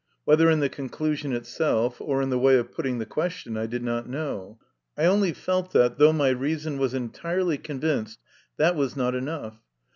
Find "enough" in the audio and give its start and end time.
9.13-9.59